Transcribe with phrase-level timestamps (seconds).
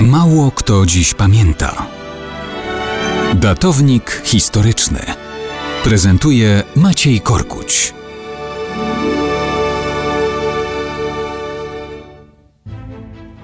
[0.00, 1.86] Mało kto dziś pamięta.
[3.34, 5.00] Datownik historyczny
[5.84, 7.94] prezentuje Maciej Korkuć.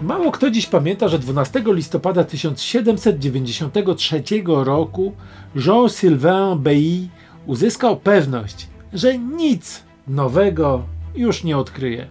[0.02, 5.12] Mało kto dziś pamięta, że 12 listopada 1793 roku
[5.56, 7.08] Jean-Sylvain Bey
[7.46, 10.82] uzyskał pewność, że nic nowego
[11.14, 12.06] już nie odkryje.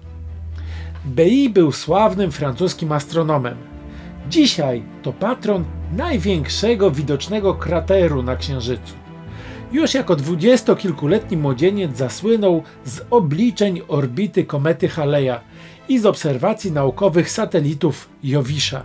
[1.05, 3.70] Bey był sławnym francuskim astronomem.
[4.29, 5.63] Dzisiaj to patron
[5.97, 8.93] największego widocznego krateru na Księżycu.
[9.71, 15.41] Już jako dwudziestokilkuletni młodzieniec zasłynął z obliczeń orbity komety Haleja
[15.89, 18.83] i z obserwacji naukowych satelitów Jowisza.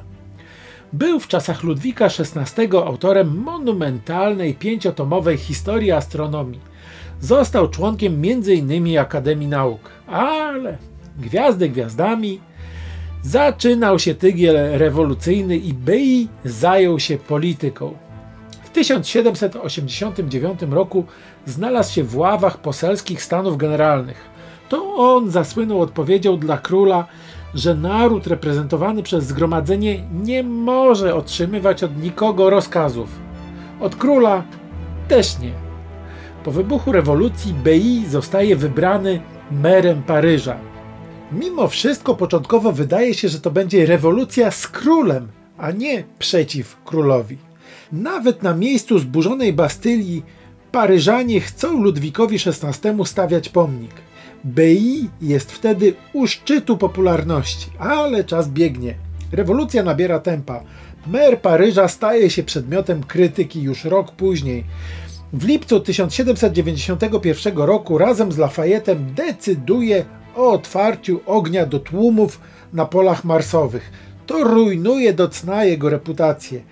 [0.93, 6.61] Był w czasach Ludwika XVI autorem monumentalnej pięciotomowej historii astronomii.
[7.21, 8.99] Został członkiem m.in.
[8.99, 10.79] Akademii Nauk, ale
[11.19, 12.41] gwiazdy gwiazdami,
[13.27, 17.95] zaczynał się tygiel rewolucyjny i Bey zajął się polityką.
[18.63, 21.05] W 1789 roku
[21.47, 24.17] znalazł się w ławach poselskich Stanów Generalnych.
[24.69, 27.07] To on zasłynął odpowiedzią dla króla,
[27.55, 33.09] że naród reprezentowany przez zgromadzenie nie może otrzymywać od nikogo rozkazów.
[33.81, 34.45] Od króla
[35.09, 35.53] też nie.
[36.45, 39.21] Po wybuchu rewolucji Bey zostaje wybrany
[39.51, 40.76] merem Paryża.
[41.33, 47.39] Mimo wszystko początkowo wydaje się, że to będzie rewolucja z królem, a nie przeciw królowi.
[47.93, 50.23] Nawet na miejscu zburzonej Bastylii
[50.73, 53.95] Paryżanie chcą Ludwikowi XVI stawiać pomnik.
[54.45, 58.95] Bei jest wtedy u szczytu popularności, ale czas biegnie.
[59.33, 60.61] Rewolucja nabiera tempa.
[61.07, 64.65] Mer Paryża staje się przedmiotem krytyki już rok później.
[65.33, 70.05] W lipcu 1791 roku razem z Lafayette'em decyduje
[70.37, 72.41] o otwarciu ognia do tłumów
[72.73, 73.93] na polach marsowych.
[74.27, 75.29] To rujnuje do
[75.63, 76.63] jego reputację.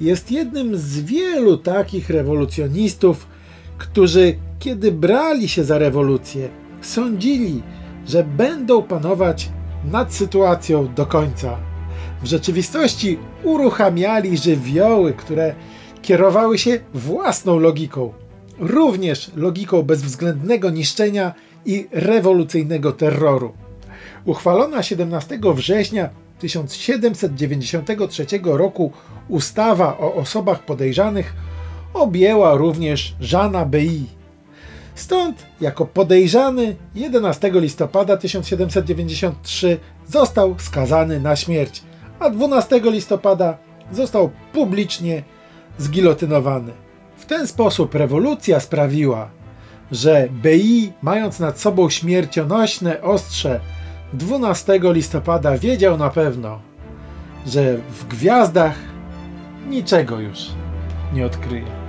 [0.00, 3.26] Jest jednym z wielu takich rewolucjonistów,
[3.78, 6.48] którzy, kiedy brali się za rewolucję,
[6.80, 7.62] sądzili,
[8.06, 9.50] że będą panować
[9.84, 11.56] nad sytuacją do końca.
[12.22, 15.54] W rzeczywistości uruchamiali żywioły, które
[16.02, 18.12] kierowały się własną logiką,
[18.58, 21.34] również logiką bezwzględnego niszczenia
[21.68, 23.52] i rewolucyjnego terroru.
[24.24, 28.92] Uchwalona 17 września 1793 roku
[29.28, 31.34] ustawa o osobach podejrzanych
[31.94, 34.06] objęła również Żana Bei.
[34.94, 41.82] Stąd jako podejrzany 11 listopada 1793 został skazany na śmierć,
[42.18, 43.58] a 12 listopada
[43.92, 45.22] został publicznie
[45.78, 46.72] zgilotynowany.
[47.16, 49.37] W ten sposób rewolucja sprawiła,
[49.92, 53.60] że BI, mając nad sobą śmiercionośne ostrze
[54.12, 56.60] 12 listopada, wiedział na pewno,
[57.46, 58.74] że w gwiazdach
[59.68, 60.38] niczego już
[61.12, 61.87] nie odkryje.